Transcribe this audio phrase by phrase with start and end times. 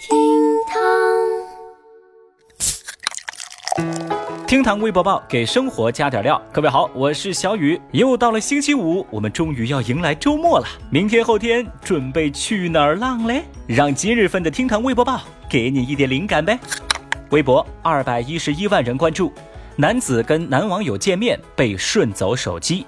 [0.00, 0.16] 厅
[0.66, 0.78] 堂，
[4.46, 6.40] 厅堂微博报给生活加点料。
[6.50, 7.78] 各位好，我是小雨。
[7.90, 10.66] 又到了星期五，我们终于要迎来周末了。
[10.90, 13.44] 明天后天准备去哪儿浪嘞？
[13.66, 15.20] 让今日份的厅堂微博报
[15.50, 16.58] 给你一点灵感呗。
[17.28, 19.30] 微博二百一十一万人关注，
[19.76, 22.86] 男子跟男网友见面被顺走手机。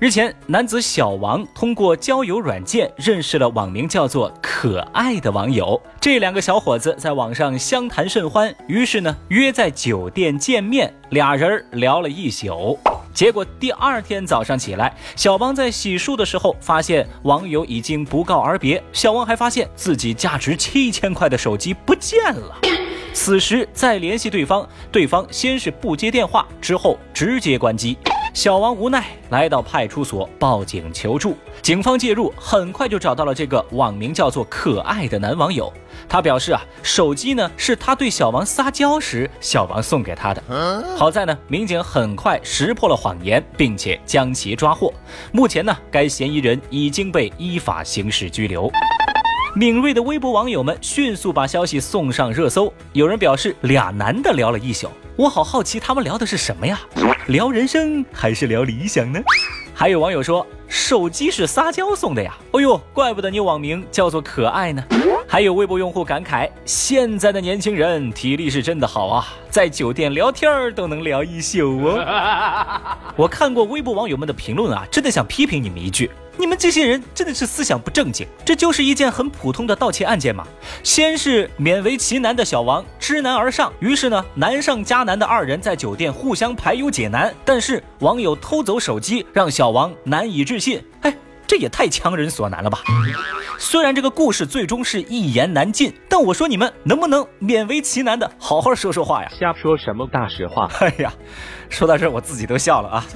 [0.00, 5.80] 日前，男子小王通过交友软件认识了网名叫做“可爱”的网友。
[6.00, 12.76] 这两个小伙子在网上相谈甚欢，于是呢约在酒店见面，俩人聊了一宿。
[13.14, 18.82] 结果第二天早上起来，小王在洗漱的时候发现网友已经不告而别。
[18.92, 22.58] 小王还发现自己价值七千块的手机不见了。
[23.12, 27.96] 此时再联系对方，对方先是不接电话，之后直接关机。
[28.34, 35.72] 小王无奈来到派出所报警求助，警方介入，很快就找到了这个网名叫做“可爱”的男网友。
[36.08, 40.42] 他表示啊，手机呢是他对小王撒娇时小王送给他的。
[40.96, 44.92] 好在呢，民警很快识破了谎言，并且将其抓获。
[45.30, 48.68] 目前呢，该嫌疑人已经被依法刑事拘留。
[49.54, 52.72] 敏锐的微博网友们迅速把消息送上热搜。
[52.94, 56.80] 有人表示，俩男的聊了一宿，我好好奇他们聊的是什么呀？
[57.28, 59.20] 聊人生还是聊理想呢？
[59.72, 62.36] 还有网友说，手机是撒娇送的呀！
[62.50, 64.82] 哦呦，怪不得你网名叫做可爱呢。
[65.28, 72.98] 还有微博用户感慨，现在的年轻人体力是真的好啊，在酒店聊天儿都能聊一宿哦。
[73.14, 76.10] 我看过微博网友们的评论啊，真的想批评你们一句。
[76.36, 80.46] 你们这些人真的是思想不正经，这就是一件很普通的盗窃案件嘛。
[80.82, 87.32] 先是勉为其难的小王知难而上，于是呢难上加难的二人在酒店互相排忧解难。
[87.44, 90.82] 但是网友偷走手机，让小王难以置信。
[91.02, 91.14] 哎，
[91.46, 92.78] 这也太强人所难了吧！
[93.58, 99.30] 虽然这个故事最终是一言难尽，但我说你们能不能勉为其难的好好说说话呀？
[99.38, 100.70] 瞎说什么大实话？
[100.80, 101.12] 哎呀，
[101.68, 103.06] 说到这我自己都笑了啊。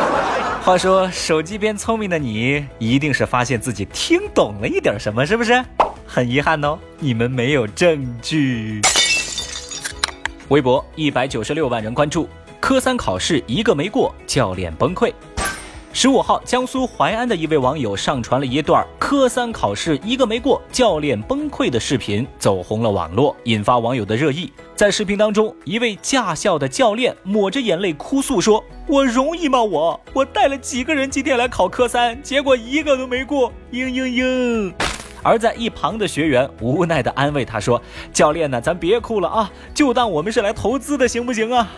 [0.62, 5.64] 话说，手机边聪明的你，一定是发现自己听懂了一点什么，是不是？
[6.06, 8.80] 很遗憾哦，你们没有证据。
[10.48, 12.28] 微博一百九十六万人关注，
[12.60, 15.12] 科三考试一个没过，教练崩溃。
[16.02, 24.50] 十五号，江苏淮安的一位网友上传了一段科三考试一个没过，教练崩溃的视频，走红了网络，引发网友的热议。
[24.74, 29.62] 在视频当中，一位驾校的教练抹着眼泪哭诉说：“我容易吗？
[29.62, 34.89] 我我带了几个人今天来考科三，结果一个都没过。”嘤嘤嘤。
[35.22, 37.80] 而在一旁的学员无奈地安慰他说
[38.12, 41.68] ：“教练呢，咱别哭了啊，就当我们是来投资的，行不行啊？”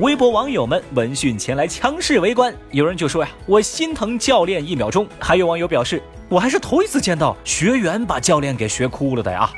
[0.00, 9.50] 微博网友们闻讯前来强势围观，有人就说呀：“我心疼教练一秒钟。”还有网友表示：“我还是头一次见到学员把教练给学哭了的呀。”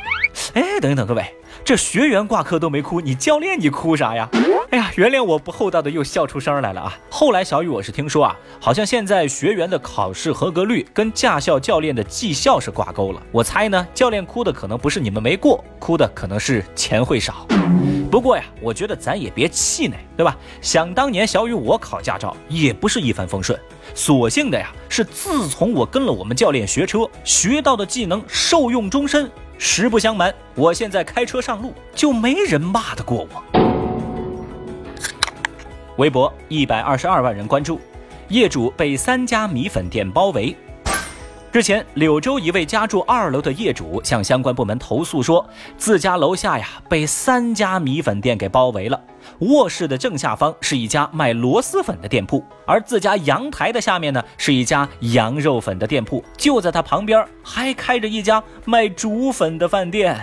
[0.55, 1.25] 哎，等一等，各位。
[1.65, 4.29] 这学员挂科都没哭，你教练你哭啥呀？
[4.71, 6.99] 哎呀，原谅我不厚道的又笑出声来了啊！
[7.11, 13.23] 后来小雨我是听说啊，好像现在学员的考试合格率跟驾校教练的绩效是挂钩了。
[13.31, 17.47] 我猜呢，教练哭的可能不是你们没过，哭的可能是钱会少。
[18.11, 20.37] 不过呀，我觉得咱也别气馁，对吧？
[20.61, 23.59] 想当年小雨我考驾照也不是一帆风顺，
[23.95, 29.31] 所幸的呀是自从我跟了我们教练学车，学到的技能受用终身。
[29.63, 33.61] 实不相瞒，我现在开车上路就没人骂得过我。
[35.99, 37.79] 微博一百二十二万人关注，
[38.29, 40.57] 业主被三家米粉店包围。
[41.53, 48.99] 日前，柳州一位家住二楼的业主向相关部门投诉说，自家楼下呀被三家米粉店给包围了。
[49.41, 60.21] 卧室的正下方是一家卖螺蛳粉的店铺，而自家阳台的下面呢是一家羊肉粉的店铺，就在他旁边还开着一家卖竹粉的饭店。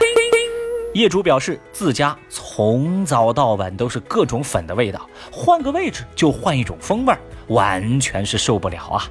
[0.93, 7.15] 业主表示，自家从早到晚都是各种粉的味道，换个位置就换一种风味，
[7.47, 9.03] 完全是受不了啊。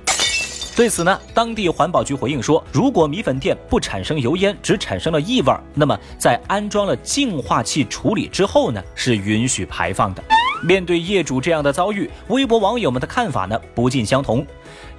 [0.76, 10.22] 对此呢，当地环保局回应说，如果米粉店不产生油烟，只产生了异味，那么在安装了净化器处理之后呢，是允许排放的。
[10.62, 14.46] 面对业主这样的遭遇，微博网友们的看法呢不尽相同。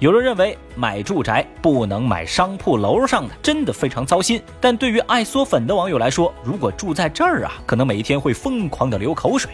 [0.00, 4.42] 有人认为买住宅不能买商铺楼上的，真的非常糟心。
[4.60, 9.48] 但对于爱嗦粉的网友来说，如果住在这儿啊，可能每一天会疯狂的流口水。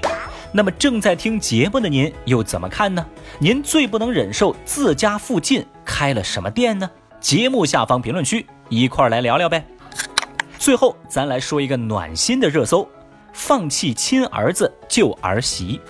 [0.56, 3.04] 那么正在听节目的您又怎么看呢？
[3.40, 6.88] 您最不能忍受自家附近开了什么店呢？
[7.20, 9.66] 节目下方评论区一块儿来聊聊呗。
[10.56, 12.88] 最后咱来说一个暖心的热搜：
[13.32, 15.80] 放弃亲儿子救儿媳。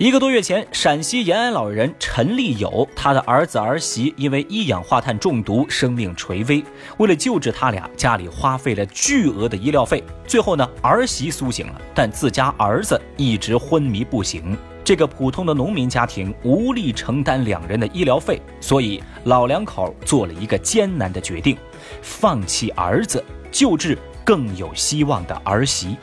[0.00, 6.64] 一个多月前，陕西延安老人陈立友，他的儿子儿媳因为一氧化碳中毒，生命垂危。
[6.96, 10.02] 为了救治他俩，家里花费了巨额的医疗费。
[10.26, 14.56] 最后呢，儿媳苏醒了，但自家儿子一直昏迷不醒。
[14.82, 21.58] 这个普通的农民家庭无力承担两人的医疗费，所以老两口做了一个艰难的决定：
[22.00, 25.98] 放弃儿子，救治更有希望的儿媳。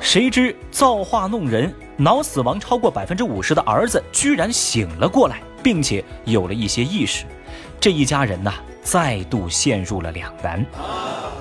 [0.00, 7.24] 谁知造化弄人，脑死亡超过百分之五十的儿子居然醒了过来，并且有了一些意识。
[7.80, 8.54] 这一家人呐，
[8.84, 10.64] 再度陷入了两难。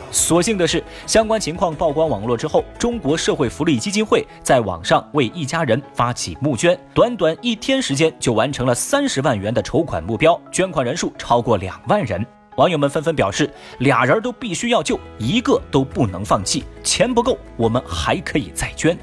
[0.09, 12.25] 所幸的是，相关情况曝光网络之后，中国社会福利基金会在网上为一家人发起募捐，短短一天时间就完成了三十万元的筹款目标，捐款人数超过两万人。
[12.55, 16.63] 网友们纷纷表示，俩人都必须要救，一个都不能放弃。
[16.83, 18.97] 钱不够，我们还可以再捐。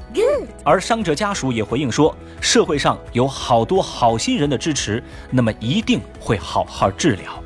[0.65, 7.41] 而伤者家属也回应说，社会上有好多好心人的支持，那么一定会好好治疗。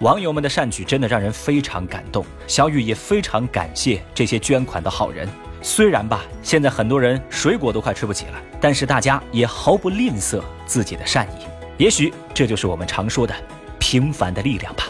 [0.00, 5.26] 网友们的善举真的让人非常感动，小雨也非常感谢这些捐款的好人。
[5.62, 11.46] 虽然吧，现在很多人水果都快吃不起了，但是大家也毫不吝啬自己的善意。
[11.78, 13.34] 也许这就是我们常说的
[13.78, 14.84] 平凡的力量吧。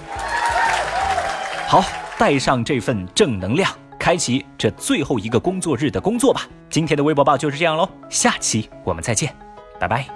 [1.69, 1.85] 好，
[2.19, 6.49] 带上这份正能量，开启这最后一个工作日的工作吧。
[6.71, 9.35] 今天的微博报就是这样喽，下期我们再见，
[9.81, 10.07] 拜拜。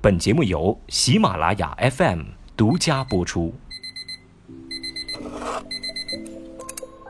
[0.00, 2.20] 本节目由喜马拉雅 FM
[2.56, 3.52] 独家播出。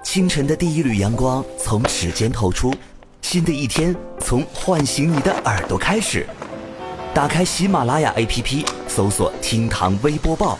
[0.02, 2.74] 清晨的第一缕阳光从指尖透出，
[3.20, 6.26] 新的一天从唤醒你的耳朵开始。
[7.12, 10.58] 打开喜马拉雅 APP，搜索“厅堂微播报”。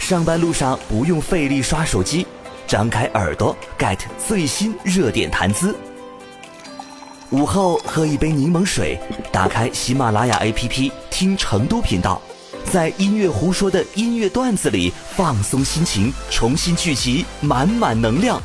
[0.00, 2.26] 上班路上不用费力刷手机，
[2.68, 3.98] 张开耳朵 get
[4.28, 5.74] 最新热点谈资。
[7.30, 9.00] 午后喝一杯柠檬水，
[9.32, 12.20] 打开喜马拉雅 APP 听成都频道，
[12.70, 18.38] 在音乐胡说的音乐段子里放松心情，重新聚集满满能量。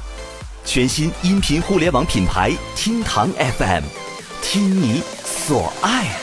[0.64, 3.84] 全新音频互联网品牌厅堂 FM，
[4.42, 6.23] 听你所爱。